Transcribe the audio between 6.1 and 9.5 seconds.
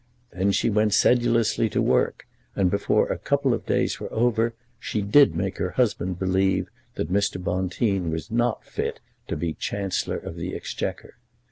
believe that Mr. Bonteen was not fit to